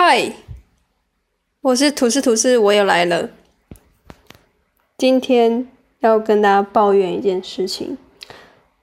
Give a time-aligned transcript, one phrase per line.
[0.00, 0.32] 嗨，
[1.60, 3.30] 我是吐司吐司，我又来了。
[4.96, 5.66] 今天
[5.98, 7.98] 要跟大家抱怨一件事情，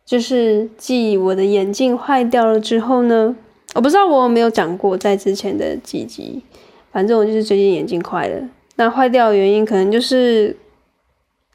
[0.06, 3.34] 就是继我的眼镜坏掉了之后呢，
[3.76, 6.44] 我不知道我有没有讲过在之前的几集，
[6.92, 8.50] 反正我就是最近眼镜坏了。
[8.76, 10.54] 那坏掉的原因可能就是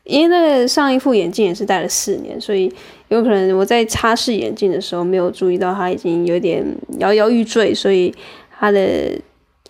[0.04, 2.72] 因为那个上一副眼镜也是戴了四年，所以
[3.08, 6.64] 有可能我在擦拭眼镜的时候没有注意到它已经有点
[6.98, 8.14] 摇摇欲坠，所以
[8.58, 9.20] 它的。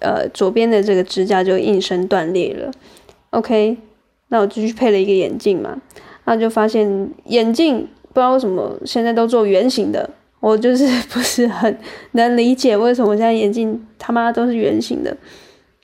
[0.00, 2.70] 呃，左边的这个支架就应声断裂了。
[3.30, 3.76] OK，
[4.28, 5.80] 那我就去配了一个眼镜嘛，
[6.24, 10.10] 那就发现眼镜不知道为什么现在都做圆形的，
[10.40, 11.78] 我就是 不是很
[12.12, 15.16] 能理解为什么现在眼镜他妈都是圆形的。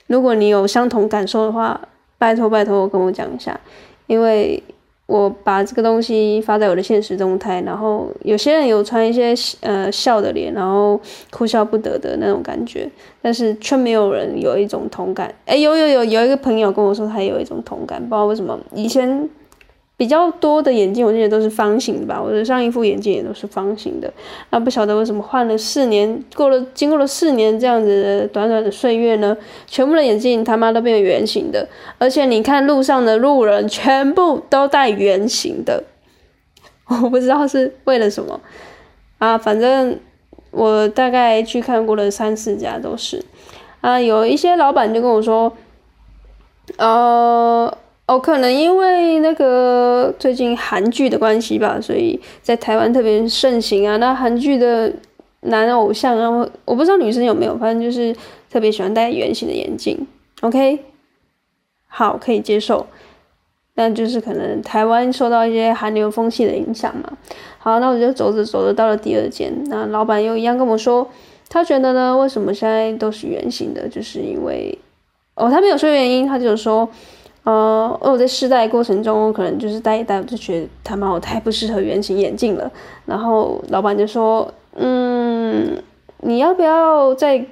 [0.09, 1.81] 如果你有相同感受的话，
[2.19, 3.59] 拜托拜托跟我讲一下，
[4.07, 4.63] 因为。
[5.07, 12.89] 我把这个东西发在我的现实动态，然后有些人有传一些呃笑的脸，然后哭笑不得的那种感觉，
[13.23, 15.33] 但是却没有人有一种同感。
[15.47, 19.29] 哎，有有有有一个朋友跟我说他有一种同感，不知道为什么以前。
[19.99, 22.21] 比较多的眼镜，我记得都是方形的吧。
[22.21, 24.13] 我的上一副眼镜也都是方形的。
[24.51, 29.35] 那不晓得为什么换了四年，过了经过了四年这样子短短的岁月呢，
[29.67, 31.67] 全部的眼镜他妈都变圆形的。
[31.97, 35.83] 而且你看路上的路人全部都戴圆形的，
[37.03, 38.39] 我不知道是为了什么
[39.17, 39.39] 啊。
[39.39, 39.99] 反正
[40.51, 43.25] 我大概去看过了三四家都是
[43.81, 45.57] 啊，有一些老板就跟我说，
[46.77, 47.79] 呃。
[48.07, 53.97] 哦，可能因为那个最近韩剧的关系吧，所以在台湾特别盛行啊。
[53.97, 54.93] 那韩剧的
[55.41, 58.15] 男偶像啊，我不知道女生有没有，反正就是
[58.49, 60.07] 特别喜欢戴圆形的眼镜。
[60.43, 60.79] OK，
[61.89, 62.87] 好，可以接受。
[63.75, 67.19] 但就是可能台湾受到一些韩流风气的影响嘛。
[67.59, 71.11] 好，那我就走着走着到了第二间，那老板又一样跟我说，
[71.49, 74.79] 他觉得呢，为什么现在都是圆形的，就是因为
[75.35, 76.89] 哦，他没有说原因，他就说。
[77.47, 82.69] 呃，我在试戴过程中，可能就是戴一戴，我就觉得他妈我太不适合圆形眼镜了。
[83.05, 85.81] 然后老板就说：“嗯，
[86.23, 87.47] 你要不要再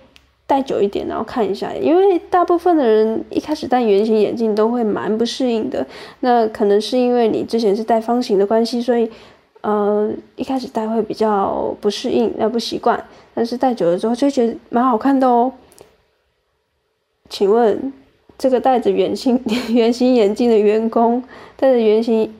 [0.48, 1.72] 戴久一点，然后看一下？
[1.72, 5.86] 因为大部分的人一开始戴圆形眼镜都会蛮不适应的。
[6.18, 9.08] 那可能是因为你之前是戴方形的关系，所以
[9.60, 13.00] 呃一开始戴会比较不适应，要不习惯。
[13.32, 15.52] 但是戴久了之后就觉得蛮好看的哦。
[17.28, 17.92] 请问？”
[18.36, 19.40] 这个戴着圆形
[19.70, 21.22] 圆形眼镜的员工，
[21.56, 22.34] 戴着圆形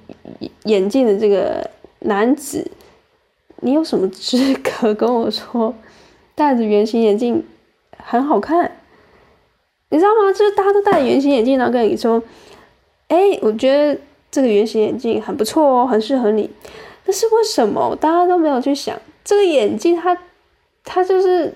[0.64, 2.70] 眼镜的这个男子，
[3.60, 5.74] 你有什么资格跟我说
[6.34, 7.44] 戴着圆形眼镜
[7.96, 8.70] 很好看？
[9.90, 10.32] 你知道吗？
[10.32, 12.20] 就是大家都戴圆形眼镜，然后跟你说
[13.08, 14.00] ：“哎，我觉得
[14.30, 16.50] 这个圆形眼镜很不错哦，很适合你。”
[17.06, 20.18] 但是为什么大家都没有去想，这个眼镜它
[20.82, 21.54] 它就是？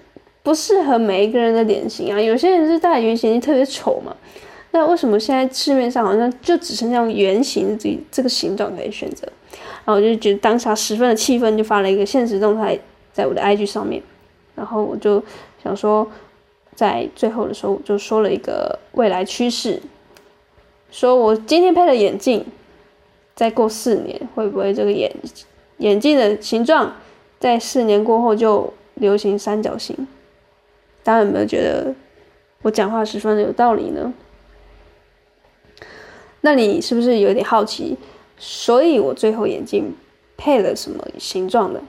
[0.49, 4.17] 不适合每一个人的脸型啊，有些人是戴圆形特别丑嘛。
[4.71, 9.29] 那为什么现在市面上好像就只剩下圆形这这个形状可以选择？
[9.85, 12.79] 然后我就觉得当下十分的气愤，就发了一个现实动态
[13.13, 14.03] 在我的 IG 上面。
[14.55, 15.23] 然后我就
[15.63, 16.11] 想说，
[16.75, 19.79] 在最后的时候我就说了一个未来趋势，
[20.91, 22.43] 说我今天配了眼镜，
[23.35, 25.13] 再过四年会不会这个眼
[25.77, 26.97] 眼镜的形状
[27.39, 29.95] 在四年过后就流行三角形？
[31.09, 31.95] 大家有没有觉得
[32.61, 34.13] 我讲话十分的有道理呢？
[36.43, 37.97] 那你是不是有点好奇？
[38.37, 39.95] 所以我最后眼镜
[40.37, 41.81] 配了什么形状的？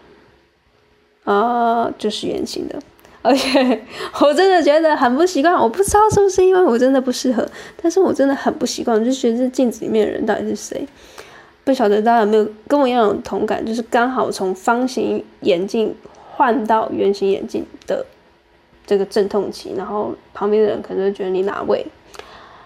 [1.26, 2.80] 啊，就是圆形的。
[3.22, 3.82] 而且
[4.22, 7.46] 我真的觉得很不习惯，我不知道是不是因为我真的不适合，
[7.82, 10.88] 但是我真的很不习惯，就觉得这镜子里面的人到底是谁？
[11.66, 13.66] 不晓得大家有没有跟我一样有同感？
[13.66, 15.94] 就是刚好从方形眼镜
[16.32, 18.06] 换到圆形眼镜的。
[18.90, 21.86] 这个阵痛期，然后旁边的人可能就觉得你哪位？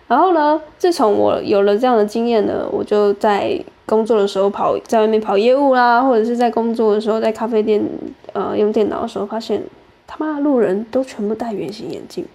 [0.07, 7.83] 然后呢，自从我有了这样的经验呢，我就在工作的时候跑，在外面跑业务啦，或者是在工作的时候，在咖啡店
[8.31, 9.61] 呃用电脑的时候，发现
[10.07, 12.25] 他妈路人都全部戴圆形眼镜。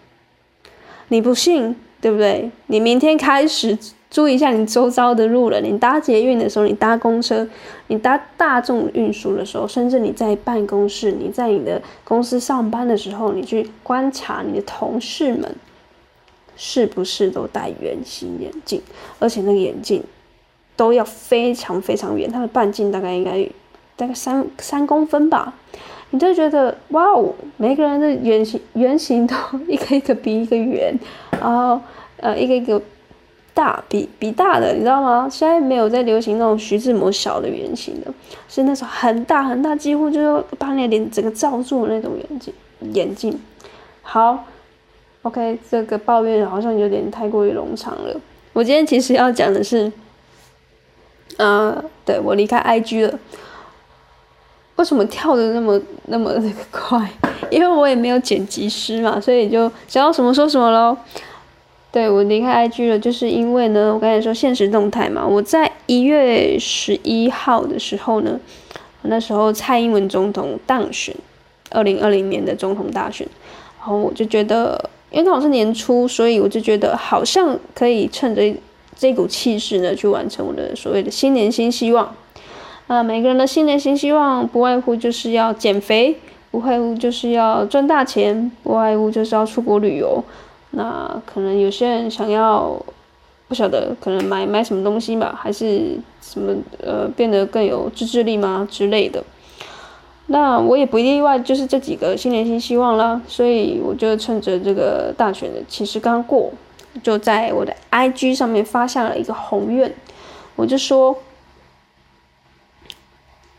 [1.09, 2.51] 你不信，对不对？
[2.67, 3.79] 你明天开始。
[4.11, 7.47] 注意一下你周遭的路人，你搭捷运的时候，你搭公车，
[7.89, 15.55] 你搭大众运输的时候，甚至你在办公室，你在你的公司上班的时候，你去观察你的同事们，
[16.57, 18.81] 是不是都戴圆形眼镜？
[19.19, 20.03] 而且那个眼镜
[20.75, 23.47] 都要非常非常圆，它的半径大概应该
[23.95, 25.53] 大概三三公分吧。
[26.11, 29.35] 你就觉得哇哦，每个人的圆形圆形都
[29.69, 30.99] 一个一个比一个圆，
[31.33, 31.79] 然后
[32.17, 32.81] 呃一个一个。
[33.59, 35.29] 大比比大的，你知道吗？
[35.29, 38.15] 现在没有在流行那种徐志摩小的圆形的，
[38.49, 42.55] 是那种很大很大，几乎就是把你的脸整个罩住的那种眼镜。
[42.93, 43.37] 眼镜，
[44.03, 44.45] 好
[45.23, 48.15] ，OK，这个抱怨好像有点太过于冗长了。
[48.53, 49.91] 我今天其实要讲的是，
[51.39, 53.19] 呃，对我离开 IG 了。
[54.77, 56.33] 为什么跳的那么那么
[56.71, 57.11] 快？
[57.51, 60.97] 因为我也没有剪辑师嘛，所以就想要什么说什么喽。
[61.91, 65.27] 对我离开 IG 了，就是因为呢，我刚才说现实动态嘛。
[65.27, 68.39] 我在一月十一号的时候呢，
[69.03, 71.15] 那时候蔡英文总统当选，
[71.71, 73.27] 二零二零年的总统大选，
[73.79, 74.91] 然后我就觉得。
[75.11, 78.43] 因为刚好是年初，所以我就觉得好像可以趁着
[78.95, 82.15] 这股气势呢，去完成我的所谓的新年新希望。
[82.89, 86.15] 啊，每个人的新年新希望不外乎就是要减肥，
[86.51, 90.23] 不外乎就是要赚大钱，不外乎就是要出国旅游。
[90.71, 92.81] 那可能有些人想要
[93.49, 99.25] 不晓得，可能买买什么东西吧，还是什么呃变得更有自制力吗之类的。
[100.27, 106.53] 那我也不例外，就是这几个新年新希望啦，所以我就趁着这个大选的其实刚过，
[107.03, 109.91] 就在我的 IG 上面发下了一个宏愿，
[110.55, 111.17] 我就说，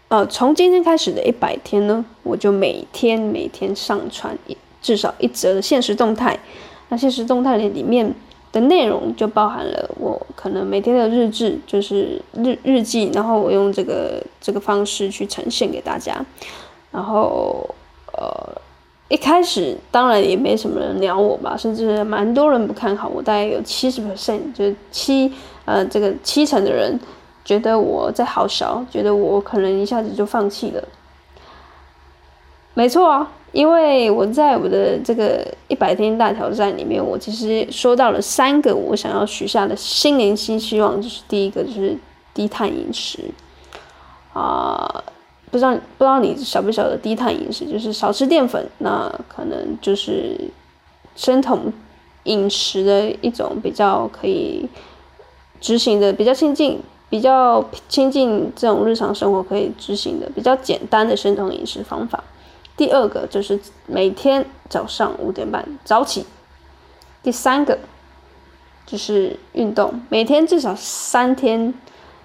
[0.09, 6.37] 呃，从今天开始的一百天呢，我就每天每天上传一至少一则的现实动态，
[6.89, 8.13] 那现实动态里里面
[8.51, 16.25] 的内容就包含了我可能每天的日志，就是日日记，然后我用这个这个方式去呈现给大家。
[16.91, 17.63] 然后，
[18.13, 18.61] 呃，
[19.07, 25.31] 一开始当然也没什么人鸟我吧，甚至蛮多人不看好我，大概有七十 percent，就是七
[25.65, 26.99] 呃这个七成的人
[27.45, 30.83] 觉得我在好小，觉得我可能一下子就放弃了。
[32.73, 41.97] 没错啊，因为我在我的这个一百天大挑战里面，我其实说到了三个我想要许下的新年新希望，就是第一个就是
[42.33, 43.19] 低碳饮食
[44.33, 45.03] 啊。
[45.51, 50.39] 不知道不知道你晓不晓得低碳饮食就是少吃淀粉，那可能就是
[51.15, 51.73] 生酮
[52.25, 54.69] 饮食的一种比较可以
[55.59, 56.79] 执行的比较亲近
[57.09, 62.23] 比较亲近这种日常生活可以执行的比较简单的生酮饮食方法。
[62.79, 66.25] 第二个就是每天早上五点半早起。
[67.21, 67.77] 第三个
[68.85, 71.73] 就是运动，每天至少三天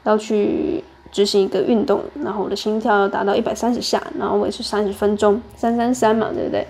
[0.05, 0.85] 要去。
[1.15, 6.67] 执行一个运动，然后我的心跳要达到一百三十下，然后维持三十分钟，三三三嘛，对不对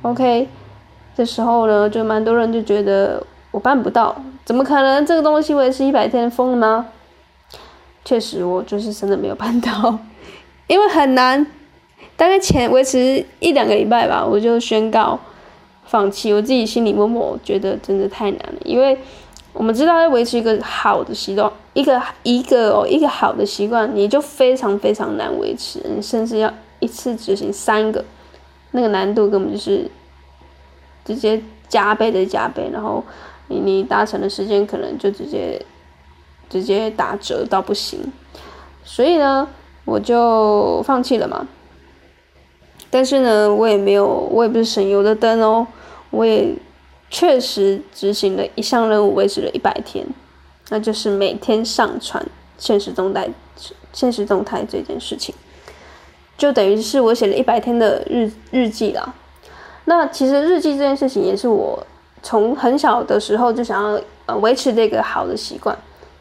[0.00, 0.48] ？OK，
[1.14, 4.16] 这时候呢，就蛮多人就觉得我办不到，
[4.46, 6.86] 怎么可能这个东西维持一百天疯了吗？
[8.06, 9.98] 确实，我就是真的没有办到，
[10.66, 11.46] 因为很难，
[12.18, 15.18] 大概前维持一两个礼拜吧，我就宣告
[15.86, 18.98] 放弃，我自己心里默默觉得真的太难了，因为。
[19.54, 28.04] 我们知道要维持一个好的习惯，一个一个哦，一个好的习惯，你就非常非常难维持，你甚至要一次执行三个，
[28.70, 29.90] 那个难度根本就是
[31.04, 33.02] 直接加倍的加倍，然后
[33.48, 35.60] 你你达成的时间可能就直接
[36.48, 38.12] 直接打折到不行，
[38.84, 39.48] 所以呢，
[39.86, 41.48] 我就放弃了嘛。
[42.90, 45.66] 但是呢，我也没有，我也不是省油的灯哦，
[46.10, 46.54] 我也。
[47.10, 50.06] 确实执行了一项任务，维持了一百天，
[50.68, 52.22] 那就是每天上传
[52.58, 53.26] 现实动态，
[53.94, 55.34] 现实动态这件事情，
[56.36, 59.14] 就等于是我写了一百天的日日记啦。
[59.86, 61.82] 那其实日记这件事情也是我
[62.22, 65.74] 从很小的时候就想要呃维持这个好的习惯，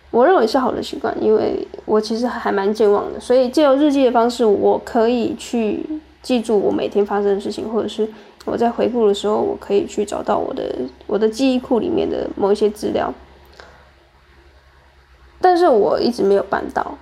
[0.10, 5.86] 我认为是好的习惯，因为我其实还蛮健忘的，所以借由日记的方式，我可以去
[6.28, 8.06] 记住我每天发生的事情，或者是。
[8.44, 10.74] 我在回顾的时候，我可以去找到我的
[11.06, 13.14] 我的记忆库里面的某一些资料，
[15.42, 16.98] 但是我一直没有办到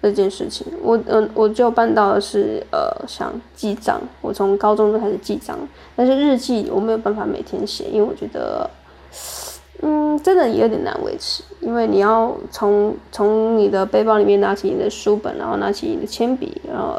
[0.00, 0.66] 这件事情。
[0.82, 5.58] 我嗯，我就办到的是呃，想记账，我从高中就开始记账，
[5.94, 8.70] 但是日记我没有办法每天写，因为我觉得，
[9.82, 16.98] 嗯，真的也有点难维持，因为你要从从你的背包里面拿起你的书本，然后拿起你的铅笔，然后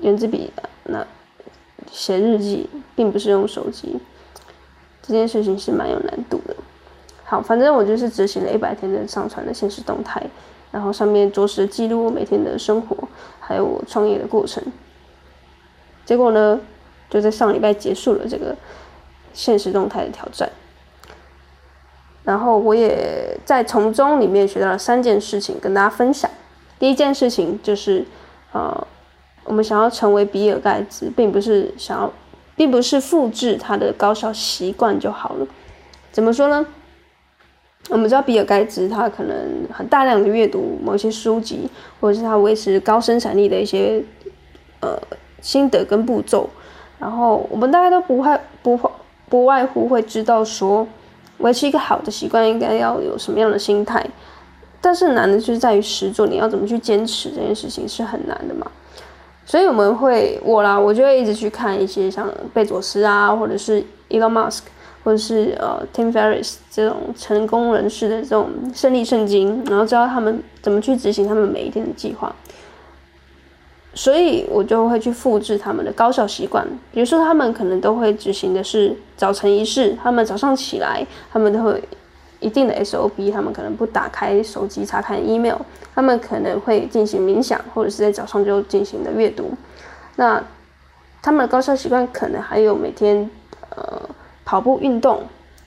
[0.00, 0.52] 圆珠笔，
[0.84, 1.06] 那。
[1.90, 3.98] 写日记并不是用手机，
[5.00, 6.54] 这件事情是蛮有难度的。
[7.24, 10.22] 好，反正我就是执行了一百天的上传的现实动态，
[10.70, 13.08] 然后上面着实记录我每天的生活，
[13.40, 14.62] 还有我创业的过程。
[16.04, 16.60] 结果呢，
[17.08, 18.54] 就在上礼拜结束了这个
[19.32, 20.50] 现实动态的挑战，
[22.24, 26.30] 然后我也在从中里面学到了三件事情跟大家分享。
[26.78, 28.04] 第一件事情就是，
[28.52, 28.86] 呃。
[29.48, 32.12] 我们想要成为比尔盖茨，并不是想要，
[32.54, 35.46] 并不是复制他的高效习惯就好了。
[36.12, 36.66] 怎么说呢？
[37.88, 39.34] 我们知道比尔盖茨他可能
[39.72, 41.66] 很大量的阅读某些书籍，
[41.98, 44.04] 或者是他维持高生产力的一些
[44.80, 44.98] 呃
[45.40, 46.50] 心得跟步骤。
[46.98, 48.90] 然后我们大家都不会不会
[49.30, 50.86] 不外乎会知道说，
[51.38, 54.04] 维持一个好的习惯应该要有什么样的心态，
[54.82, 58.70] 但是难的就是在于实做，你要怎么去坚持这件事情是很难的嘛。
[59.48, 64.60] 所以我们会我啦，我就会一直去看一些像贝佐斯啊，或者是 Elon Musk，
[65.02, 72.30] 或者是呃 Tim Ferriss 这种成功人士的这种胜利圣经，然后知道他们怎么去执行他们每一天的计划。
[73.94, 81.82] 所以我就会去复制他们的高效习惯，比如说他们可能都会执行的是早晨仪式，他们早上起来，他们都会
[82.40, 85.56] 一定的 SOP，他们可能不打开手机查看 email，
[85.98, 89.50] 他们可能会进行冥想，或者是在早上就进行的阅读。
[90.14, 90.40] 那
[91.20, 93.28] 他们的高效习惯可能还有每天
[93.74, 94.00] 呃
[94.44, 95.22] 跑步运动，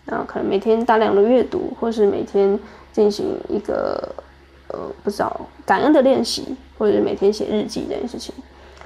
[0.05, 2.57] 然后可能每天大量的阅读，或是每天
[2.93, 4.15] 进行一个。
[4.73, 8.33] 呃，不知道感恩的练习，或者是每天写日记这件事情，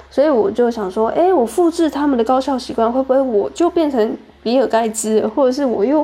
[0.10, 6.04] 所以我就想说，哎，我复制他们的高效习惯，会不会我就变成比尔盖茨，或者是我又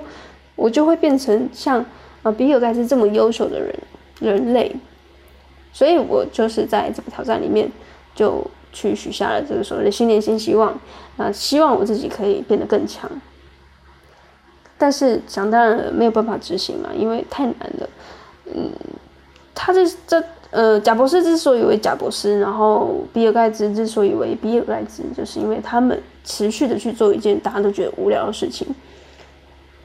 [0.55, 1.83] 我就会变成像
[2.21, 3.75] 啊比尔盖茨这么优秀的人
[4.19, 4.71] 人类？
[5.74, 7.72] 所以我就是在这个挑战里面，
[8.13, 10.80] 就去许下了这个所谓的新年新希望，
[11.18, 13.10] 啊，希望我自己可以变得更强。
[14.78, 17.90] 但是想当然没有办法执行嘛，因为太难了，
[18.54, 18.72] 嗯。
[19.54, 28.68] 他这这呃，贾博士之所以为贾博士，然后比尔盖茨之所以为比尔盖茨，就是因为他们持续的去做一件大家都觉得无聊的事情。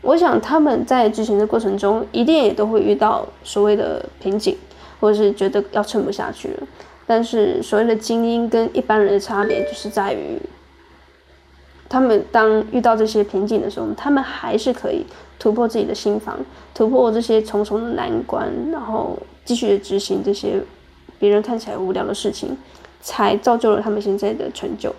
[0.00, 4.56] 我想他们在执行的过程中，一定也都会遇到所谓的瓶颈，
[5.00, 6.66] 或者是觉得要撑不下去了。
[7.06, 10.40] 但是所谓的精英跟一般人的差别，就是在于
[11.88, 15.06] 他们当遇到这些瓶颈的时候，他们还是可以
[15.38, 16.38] 突破自己的心防，
[16.74, 19.18] 突破这些重重的难关，然后。
[19.46, 20.60] 继续的执行这些
[21.20, 22.58] 别人看起来无聊的事情，
[23.00, 24.92] 才造就了他们现在的成就。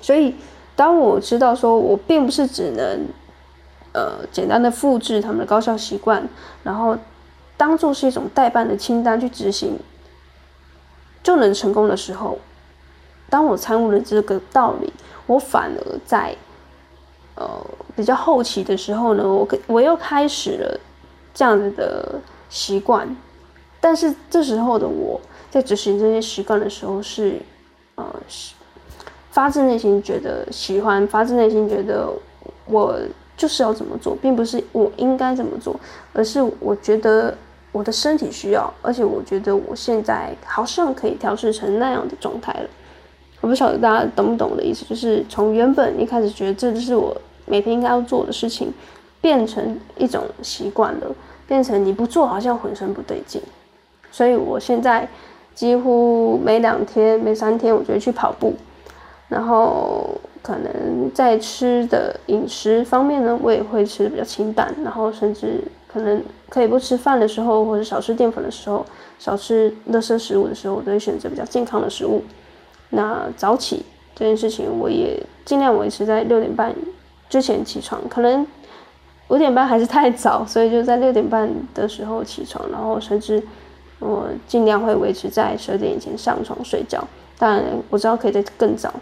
[0.00, 0.34] 所以，
[0.74, 3.06] 当我知道说我并不是只能，
[3.92, 6.28] 呃，简单的复制他们的高效习惯，
[6.64, 6.98] 然后
[7.56, 9.78] 当做是一种代办的清单去执行，
[11.22, 12.38] 就能成功的时候，
[13.28, 14.92] 当我参悟了这个道理，
[15.26, 16.36] 我反而在，
[17.34, 17.64] 呃，
[17.96, 20.80] 比较后期的时候呢，我我又开始了
[21.34, 22.20] 这样子的。
[22.54, 23.16] 习惯，
[23.80, 25.18] 但是这时候的我
[25.50, 27.40] 在执行这些习惯的时候是，
[27.94, 28.52] 呃是，
[29.30, 32.12] 发自内心觉得喜欢，发自内心觉得
[32.66, 32.94] 我
[33.36, 35.74] 就是要怎么做，并不是我应该怎么做，
[36.12, 37.36] 而是我觉得
[37.72, 42.68] 我的身体需要，而且我觉得我现在好像可以调试成那样的状态了。
[43.40, 48.72] 我不晓得大家懂不懂的意思，就是从原本一开始觉得这就是我每天应该要做的事情，
[49.20, 51.14] 变成一种习惯了。
[51.44, 53.42] 变成你不做好像浑身不对劲，
[54.10, 55.06] 所以我现在
[55.54, 58.54] 几乎每两天、每三天，我就去跑步。
[59.28, 64.74] 然后可能在吃的饮食方面呢，我也会吃的比较清淡。
[64.82, 68.84] 然后甚至可能可以不吃饭的时候，或者少吃淀粉的时候，
[69.18, 72.22] 少吃垃圾食物的时候，我都会选择比较健康的食物。
[72.90, 73.84] 那早起
[74.14, 76.74] 这件事情，我也尽量维持在六点半
[77.30, 78.46] 之前起床，可能。
[79.28, 83.42] 五点半还是太早，所以就在六点半的时候起床，然后甚至
[83.98, 87.02] 我尽量会维持在十二点以前上床睡觉。
[87.38, 88.92] 当然我知道可以在更早，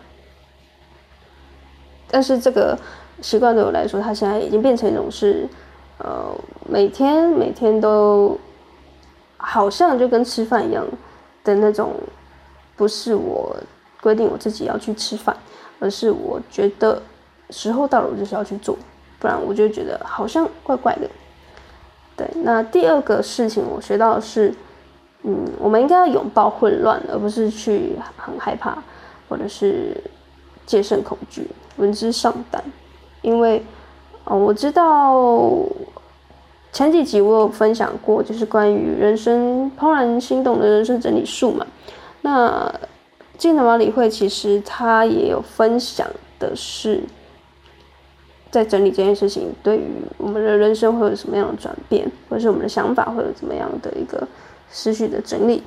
[2.10, 2.76] 但是这个
[3.22, 5.48] 习惯对我来说，它现在已经变成一种是，
[5.98, 6.34] 呃，
[6.68, 8.36] 每天每天都
[9.36, 10.84] 好像就跟吃饭一样
[11.44, 11.94] 的那种，
[12.76, 13.56] 不是我
[14.00, 15.36] 规定我自己要去吃饭，
[15.78, 17.00] 而是我觉得
[17.50, 18.76] 时候到了，我就是要去做。
[19.18, 21.08] 不然我就觉得好像怪怪的。
[22.16, 24.54] 对，那第二个事情我学到的是，
[25.24, 28.78] 嗯，我们应该要拥抱混乱，而不是去很害怕，
[29.28, 29.94] 或者是
[30.64, 31.46] 戒慎恐惧，
[31.80, 32.62] 闻之丧胆。
[33.22, 33.64] 因为，
[34.24, 35.52] 哦，我知道
[36.72, 41.66] 前几集我有分享过，就是关于人生怦然心动的人生整理术嘛。
[42.20, 42.72] 那
[43.36, 46.06] 金的马里会其实他也有分享
[46.38, 47.02] 的是。
[48.52, 49.84] 在整理这件事情，对于
[50.16, 54.26] 我们的人生会有什么样的转变，或者是我们的想法会有怎么样的一个
[54.68, 55.62] 思绪的整理，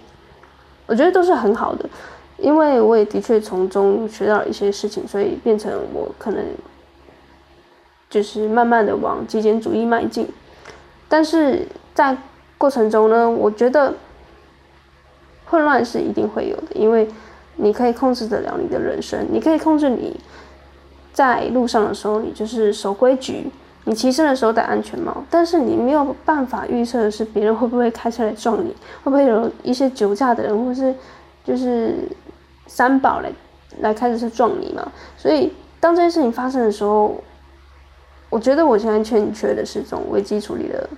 [0.86, 1.90] 我觉得都是很好的，
[2.38, 6.44] 因为我也的确从中学到了一些事情，所以变成我可能
[8.10, 10.28] 就是慢慢的往极简主义迈进，
[11.08, 12.18] 但是在
[12.58, 13.94] 过程中呢，我觉得
[15.46, 17.08] 混乱是一定会有的，因为
[17.56, 20.20] 你可以控制得了你的人生，你可以控制你。
[21.14, 23.44] 在路上的时候，你就是守规矩；
[23.84, 25.24] 你骑车的时候戴安全帽。
[25.30, 30.92] 但是你没有办法预测的是，别人会不会开车来撞你，会不会有一些酒驾的人，或是
[31.46, 31.98] 就是
[32.68, 33.32] 三宝来
[33.80, 34.92] 来开始是撞你嘛？
[35.18, 37.16] 所以当这件事情发生的时候，
[38.30, 40.90] 我觉得我现在欠缺的是这种危机处理的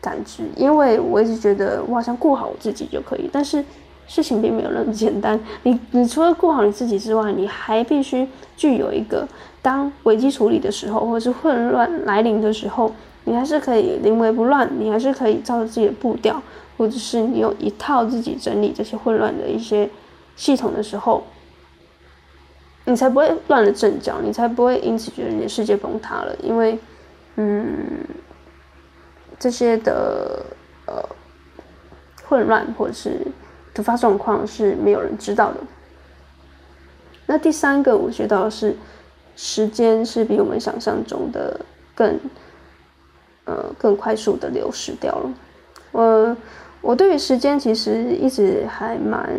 [0.00, 3.64] 感知，因为我一直觉得我好像顾好我自己就可以，但是
[4.06, 5.38] 事情并没有那么简单。
[5.62, 9.28] 你你除了顾好你自己之外，你还必须具有一个
[9.62, 12.92] 当危机处理的时候，或者是混乱来临的时候，
[13.24, 16.42] 你还是可以临危不乱，你还是可以照着自己的步调，
[16.78, 19.88] 或者是你有一套自己整理这些混乱的一些
[20.40, 21.22] 系统的时候。
[22.86, 26.34] 你才不会乱了阵脚，你才不会因此觉得你的世界崩塌了。
[26.42, 26.76] 因为，
[27.36, 27.68] 嗯，
[29.38, 30.44] 这些的
[30.86, 30.94] 呃
[32.24, 33.20] 混乱或者是
[33.74, 35.60] 突发状况是没有人知道的。
[37.26, 38.74] 那第三个我学到是，
[39.36, 41.60] 时间是比我们想象中的
[41.94, 42.18] 更
[43.44, 45.32] 呃更快速的流失掉了。
[45.92, 46.36] 我
[46.80, 49.30] 我对于时间其实一直还蛮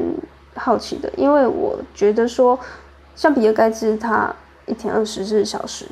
[0.55, 2.59] 好奇的，因为我觉得说。
[3.13, 4.33] 像比尔盖茨，他
[4.65, 5.85] 一天二十四小时；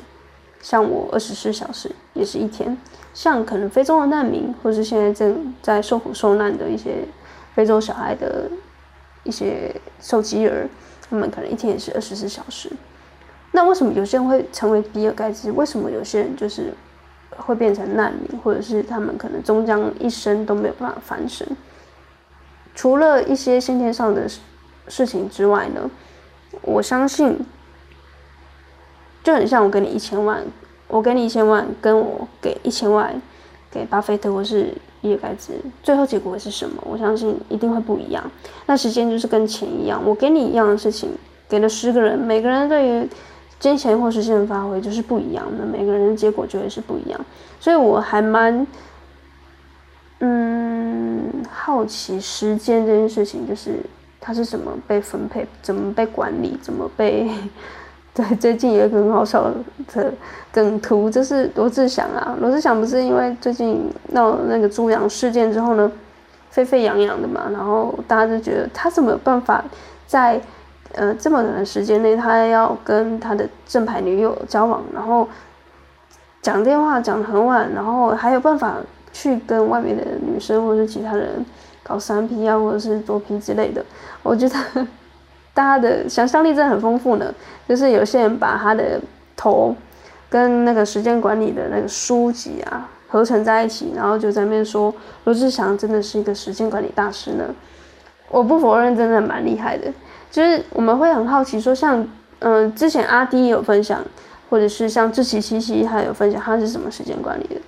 [0.62, 2.76] 像我二十四小时也是一天。
[3.12, 7.04] 像可能非洲的难民，或是现在正在受苦受难的一些
[7.54, 8.50] 非洲小孩的
[9.22, 10.66] 一些受饥儿，
[11.08, 12.72] 他们可能一天也是二十四小时。
[13.52, 15.52] 那为什么有些人会成为比尔盖茨？
[15.52, 16.72] 为什么有些人就是
[17.36, 21.46] 会变成难民，或者是他们可能终将一生都没有办法翻身？
[22.74, 24.26] 除了一些先天上的
[24.88, 25.90] 事情之外呢？
[26.62, 27.38] 我相信，
[29.22, 30.44] 就很像我给你一千万，
[30.88, 33.22] 我给你一千万，跟我给一千万
[33.70, 36.82] 给巴菲特或是比尔盖茨，最后结果是什么？
[36.84, 38.28] 我相信一定会不一样。
[38.66, 41.10] 那时间就是跟钱一样，我给你一样的事情，
[41.48, 43.08] 给了十个人，每个人对于
[43.60, 47.20] 金钱或时间的发挥就是不一样的，每个人的结果就会是不一样。
[47.60, 48.66] 所以我还蛮，
[50.18, 53.78] 嗯，好奇时间这件事情，就是。
[54.20, 55.46] 它是怎么被分配？
[55.62, 56.58] 怎么被管理？
[56.62, 57.30] 怎么被？
[58.12, 59.50] 对，最近有一个很好笑
[59.94, 60.12] 的
[60.52, 62.36] 梗图，就是罗志祥啊。
[62.40, 65.90] 罗志祥不是因为最近闹那个猪羊事件之后呢，
[66.50, 69.64] 沸沸扬扬的嘛，然后大家就觉得他怎么有办法
[70.08, 70.40] 在
[70.94, 75.26] 呃这么短的时间内，他要跟他的正牌女友交往，然后
[76.42, 78.78] 讲电话讲的很晚，然后还有办法
[79.12, 81.46] 去跟外面的女生或者其他人。
[81.90, 83.84] 搞三 P 啊，或者是多 P 之类的，
[84.22, 84.54] 我觉得
[85.52, 87.34] 大家的想象力真的很丰富呢。
[87.68, 89.00] 就是有些人把他的
[89.36, 89.74] 头
[90.28, 97.44] 跟那个时间管理的那个书籍啊合成在一起，然后就在那边说罗志祥真的是一个时间管理大师呢。
[98.28, 99.92] 我不否认，真的蛮厉害的。
[100.30, 102.06] 就是我们会很好奇，说像
[102.38, 104.00] 嗯之前阿 D 有分享，
[104.48, 107.60] 或者是像志奇七七他有分享，他是什么时间管理的？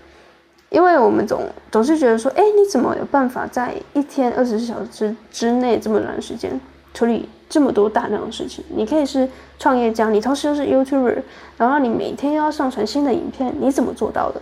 [0.72, 6.58] 因为我们总总是觉得说，哎，你怎么有办法在一天二十四小时之内这么短时间
[6.94, 8.64] 处理这么多大量的事情？
[8.74, 11.22] 你可以是创业家，你同时又是 YouTuber，
[11.58, 14.40] 然后你每天要上传新的影片，你怎么做到的？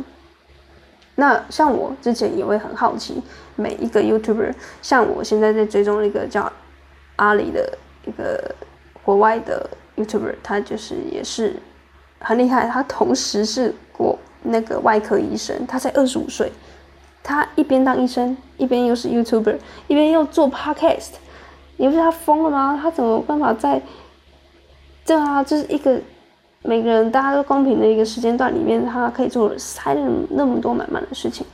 [1.16, 3.20] 那像我之前也会很好奇，
[3.56, 6.50] 每一个 YouTuber，像我现在在追踪一个叫
[7.16, 8.54] 阿里的一个
[9.02, 11.56] 国外的 YouTuber，他就是也是
[12.20, 14.16] 很厉害，他同时是国。
[14.42, 16.50] 那个外科医生，他才二十五岁，
[17.22, 21.10] 他一边当医生，一边又是 YouTuber，一边又做 Podcast，
[21.76, 22.78] 你不是他疯了吗？
[22.80, 23.80] 他怎么办法在，
[25.04, 26.00] 对啊，就是一个
[26.62, 31.46] 每个人大家都公平的一个时间段里面，他可以做塞了那么多满满的事情。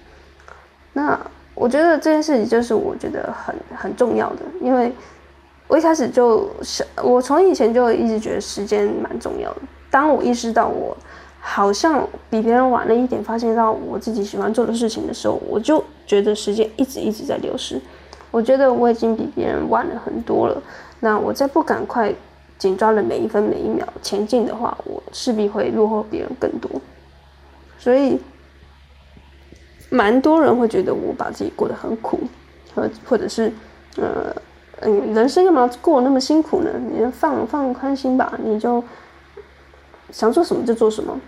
[0.93, 1.19] 那
[1.55, 4.93] 我觉得这件事情就是我觉得很很重要的，因为
[5.67, 9.63] 我一开始就想，我从以前就一直觉得时间蛮重要的。
[9.91, 10.97] 当我意识到我。
[11.49, 17.81] 好像比别人晚了一点发现到我自己喜欢做的事情的时候，我就觉得时间一直一直在流失。
[18.33, 20.61] 我觉得我已经比别人晚了很多了。
[20.99, 22.13] 那我再不赶快
[22.59, 26.69] 紧抓了每一分每一秒前进的话，我势必会落后别人更多。
[27.79, 28.19] 所以，
[29.89, 32.19] 蛮多人会觉得我把自己过得很苦，
[32.75, 33.53] 或或者是，
[33.97, 34.35] 呃，
[34.81, 36.71] 嗯，人生干嘛过那么辛苦呢？
[36.91, 38.83] 你就放放宽心吧，你就
[40.11, 41.19] 想做什么就做什么。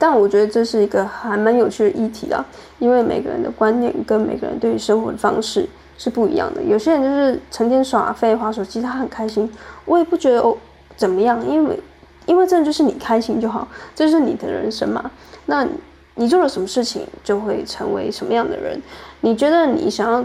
[0.00, 2.42] 但我觉得这是一个还蛮有趣的议题啊，
[2.78, 6.62] 因为每个人的观念跟每个人对于生活的方式是不一样的。
[6.62, 9.52] 有些人就是成天耍废、划手机，他很开心，
[9.84, 10.56] 我也不觉得哦
[10.96, 11.78] 怎么样，因为
[12.24, 15.10] 因为这就是你开心就好，这是你的人生嘛。
[15.44, 15.66] 那
[16.14, 18.80] 你做了什么事情，就会成为什么样的人。
[19.20, 20.24] 你觉得你想要，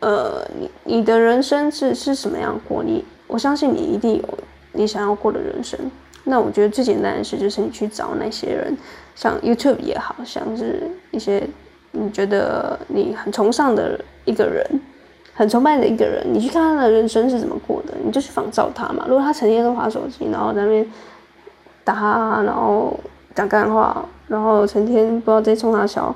[0.00, 2.82] 呃，你你的人生是是什么样过？
[2.82, 4.24] 你我相信你一定有
[4.72, 5.78] 你想要过的人生。
[6.24, 8.76] 那我觉得最简单的事就是你去找那些人。
[9.16, 11.46] 像 YouTube 也好像是一些
[11.90, 14.64] 你觉得你很崇尚的一个人，
[15.34, 19.04] 很崇拜的一个人，你去看他的人生是怎么过的，你就去仿照他嘛。
[19.06, 20.86] 如果他成天都划手机，然后在那边
[21.84, 22.98] 打，然后
[23.34, 26.14] 讲干话，然后成天不知道在冲他笑。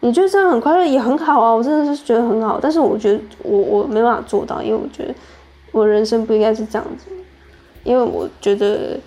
[0.00, 2.58] 你觉得这样很快乐也很好啊，我真的是觉得很好。
[2.62, 5.14] 但是我觉得我我没办法做到，因为我觉得
[5.72, 7.06] 我人生不应该是这样子，
[7.82, 8.98] 因为我觉得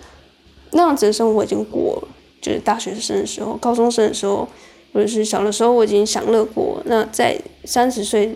[0.72, 2.08] 那样子的生活已经过了，
[2.40, 4.48] 就是大学生的时候、高中生的时候，
[4.92, 6.82] 或者是小的时候我已经享乐过。
[6.86, 8.34] 那在三十岁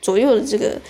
[0.00, 0.80] 左右的这个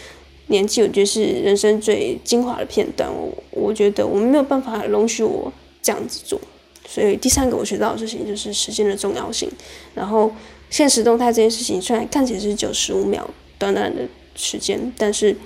[0.46, 3.10] 年纪，我觉得是人生最精华的片段。
[3.12, 6.40] 我我觉得我们没有办法容许我这样子做。
[6.86, 9.50] 所以第三个我学到的事情就是时间的重要性，
[9.94, 10.32] 然后。
[10.70, 15.36] 现实动态这件事情虽然看起来是九十五秒短短的时间，但是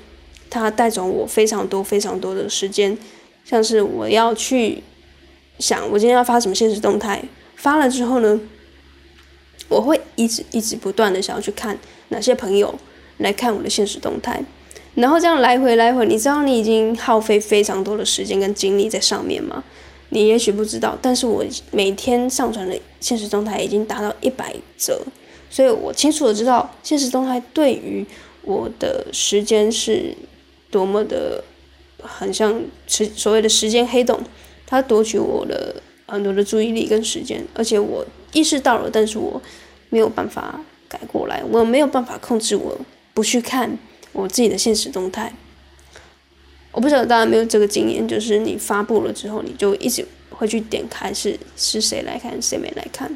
[0.48, 2.96] 它带走我非常多非常多的时间。
[3.44, 4.84] 像是我要去
[5.58, 7.22] 想我今天要发什么现实动态，
[7.54, 8.40] 发了之后呢，
[9.68, 12.78] 我会一直一直不断的想要去看哪些朋友
[13.18, 14.44] 来看我的现实动态，
[14.94, 19.64] 然后这样来回来回，你知道你已经耗费非常多的时间跟精力在上面吗？
[20.10, 25.00] 你也许不知道，但是我每天上传的现实动态已经达到一百则，
[25.50, 28.06] 所以我清楚的知道现实动态对于
[28.42, 30.14] 我的时间是
[30.70, 31.42] 多么的，
[32.00, 34.20] 很像时所谓的时间黑洞，
[34.66, 39.40] 它夺取我的很多的注意力跟时间，而且我意识到了，但是我
[39.90, 42.78] 没有办法改过来，我没有办法控制我
[43.14, 43.78] 不去看
[44.12, 45.32] 我自己的现实动态。
[46.72, 53.10] 我不晓得大家没有这个经验，就是你发布了之后，你就一直会去点开是是谁来看，谁没来看。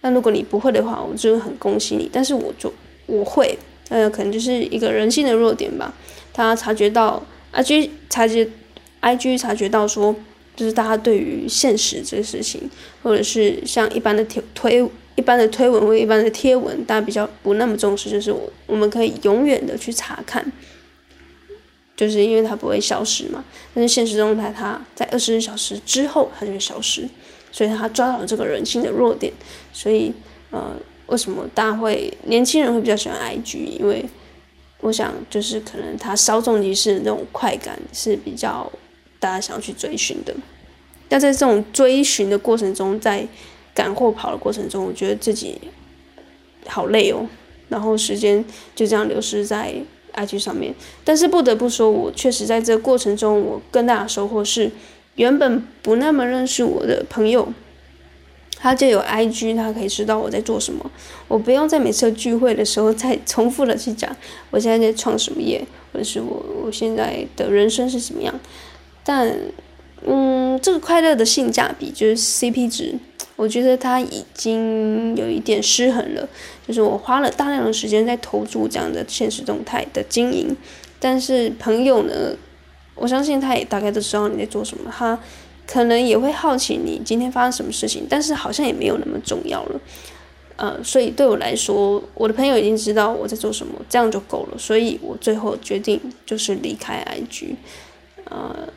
[0.00, 2.10] 那如果你不会的话，我就很恭喜你。
[2.12, 2.72] 但是我就
[3.06, 3.56] 我会，
[3.88, 5.94] 呃，可能就是一个人性的弱点吧。
[6.32, 7.22] 他察觉到
[7.52, 8.48] ，IG 察觉
[9.00, 10.14] ，IG 察觉到说，
[10.58, 12.68] 就是大家对于现实这个事情，
[13.00, 20.52] 或者是像一般的推推一般的推文或一般的贴文，大家比较不那么重视，就是我我们可以永远的去查看。
[21.96, 27.08] 就是因为它不会消失嘛，但是现实动态它在二十四小时之后它就会消失，
[27.52, 29.32] 所以它抓到了这个人性的弱点，
[29.72, 30.12] 所以
[30.50, 30.74] 呃，
[31.06, 33.58] 为什么大家会年轻人会比较喜欢 IG？
[33.80, 34.04] 因为
[34.80, 38.70] 我想就是可能它稍纵即逝的那种快感是比较
[39.18, 40.34] 大家想要去追寻的，
[41.08, 43.26] 但在这种追寻的过程中，在
[43.74, 45.60] 赶或跑的过程中，我觉得自己
[46.66, 47.26] 好累哦，
[47.68, 49.74] 然后时间就这样流失在。
[50.14, 54.68] IG 上面，但是不得不说，我确实在这个过程中，我更大的收获是，
[55.14, 57.52] 原本不那么认识我的朋友，
[58.56, 60.90] 他就有 IG，他可以知道我在做什么，
[61.28, 64.16] 我不用在每次聚会的时候再 重复的去讲
[64.50, 68.34] 我现在在创什么业，或者是我我现在的人生是怎么样，
[69.08, 69.34] 但，
[70.04, 72.94] 嗯，这个快乐的性价比就是 CP 值。
[73.36, 76.28] 我觉得它已经有一点失衡了，
[76.66, 80.54] 就是我花了大量的时间在投注这样的现实动态的经营，
[81.00, 82.36] 但是朋友呢，
[82.94, 85.18] 我相信他也大概都知道你在做什么，他
[85.66, 89.80] 可能也会好奇你今天发生什么事情，但是好像也没有那么重要了，
[90.56, 97.54] 呃，所以对我来说，我的朋友已经知道我在做什么，这样就够了，所以我最后决定就是离开 IG，
[98.24, 98.68] 呃，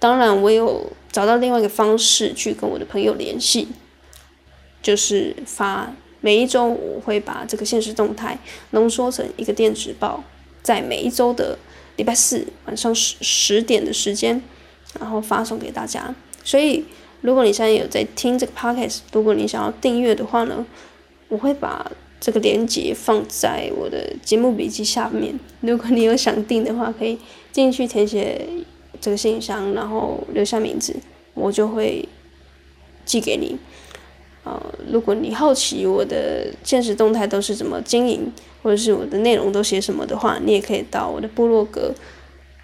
[0.00, 3.68] 当然我有找到另外一个方式去跟我的朋友联系。
[4.82, 8.38] 就是发每一周，我会把这个现实动态
[8.70, 10.24] 浓缩成一个电子报，
[10.62, 11.58] 在每一周的
[11.96, 14.42] 礼拜四晚上十十点的时间，
[14.98, 16.14] 然后发送给大家。
[16.42, 16.82] 所以，
[17.20, 20.64] 如果你现在有在听这个 podcast，如果你想要订阅的话呢，
[21.28, 25.38] 我会把这个链接放在我的节目笔记下面。
[25.60, 27.18] 如果你有想订的话，可以
[27.52, 28.48] 进去填写
[29.00, 30.94] 这个信箱，然后留下名字，
[31.34, 32.06] 我就会
[33.04, 33.56] 寄给你。
[34.44, 34.60] 呃，
[34.90, 38.32] 如果你好奇我的现实动态都是怎么经营，
[38.62, 41.92] 或者是我的内容都写什么的话，你也可以到我的部落格，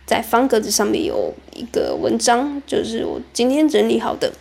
[0.07, 4.33] 在方格子上面有一个文章，就是我今天整理好的，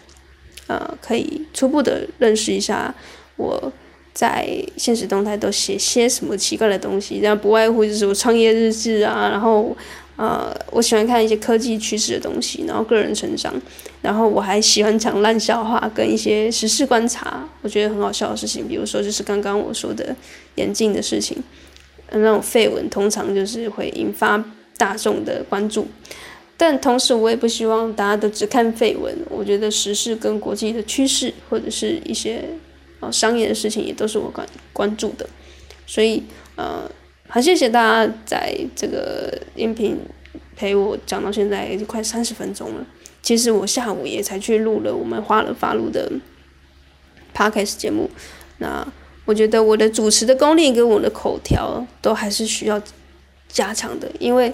[0.67, 2.95] 呃，可以初步的认识一下
[3.35, 3.71] 我
[4.13, 9.75] 在现实动态都写些什么奇怪的东西，然后不外乎就是我创业日志啊，然后。
[10.17, 13.53] 呃，我喜欢看一些科技趋势的东西，然后个人成长，
[14.01, 20.15] 然后我还喜欢讲烂笑话跟一些时事观察，我觉得很好笑的事情，比如说就是刚刚我说的
[20.55, 21.43] 眼镜的事情，
[22.11, 24.41] 那种绯闻通常就是会引发
[24.77, 25.85] 大众的关注，
[26.55, 32.41] 但同时我也不希望大家都只看绯闻，我觉得时事跟国际的趋势或者是一些
[33.01, 35.27] 呃商业的事情也都是我关关注的，
[35.85, 36.23] 所以
[36.55, 36.89] 呃。
[37.35, 39.99] 好，谢谢大家在这个音频
[40.55, 42.85] 陪我讲到现在已经快三十分钟了。
[43.21, 46.09] 其实我下午也才去录了我们花了发录的
[47.35, 48.09] podcast 节目。
[48.59, 48.87] 那
[49.25, 52.81] 我觉得我的主持的功力跟我的口条都还是需要
[53.49, 54.53] 加强的，因为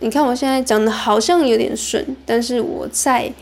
[0.00, 3.32] 你看我现在讲的好像有点顺，但是我在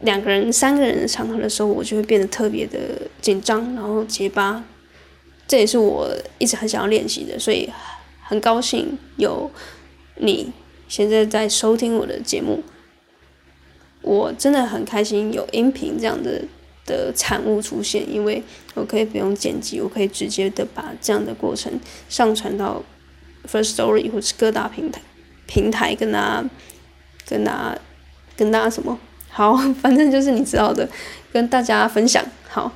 [0.00, 2.78] 两个人、三个人的场合的时候，我就会变得特别的
[3.20, 4.64] 紧张，然后结巴。
[5.48, 7.68] 这也是我一直很想要练习的，所以
[8.22, 9.50] 很高兴有
[10.16, 10.52] 你
[10.86, 12.62] 现在在收听我的节目。
[14.02, 16.42] 我真的很开心有音频这样的
[16.86, 18.42] 的产物出现，因为
[18.74, 21.72] 我可以不用剪辑，我可以直接的把这样的过程
[22.08, 22.82] 上传到
[23.50, 25.00] First Story 或是各大平台
[25.46, 26.48] 平台跟大家
[27.26, 27.78] 跟大家
[28.36, 28.98] 跟大家什么
[29.30, 30.88] 好， 反正就是你知道的，
[31.32, 32.70] 跟大家分享好。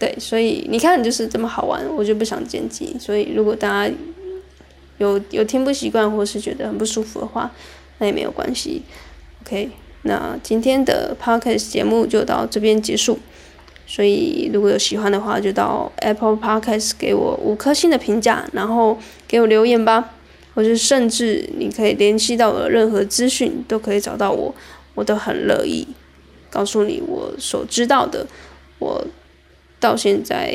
[0.00, 2.96] 对，所以你看，就是这么好玩，我就不想剪辑。
[2.98, 3.94] 所以如果大家
[4.96, 7.50] 有有听不习惯，或是觉得很不舒服的话，
[7.98, 8.80] 那也没有关系。
[9.42, 9.68] OK，
[10.04, 13.18] 那今天的 Podcast 节目就到这边结束。
[13.86, 20.14] 所以如果有喜欢的话，就到 Apple Podcast 给我五颗星的评价，然后给我留言吧。
[20.54, 24.54] 或者甚至你可以联系到我任何资讯，都可以找到我，
[24.94, 25.86] 我都很乐意
[26.48, 28.26] 告诉你我所知道的。
[28.78, 29.06] 我。
[29.80, 30.54] 到现在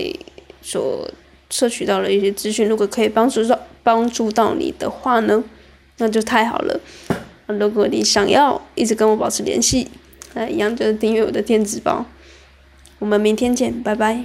[0.62, 1.10] 所
[1.50, 5.44] 摄取到了一些资讯，如果可以帮助到帮助到你的话呢，
[5.98, 6.80] 那就太好了。
[7.48, 9.88] 如果你想要一直跟我保持联系，
[10.34, 12.06] 那一样就是订阅我的电子报。
[13.00, 14.24] 我们明天见，拜拜。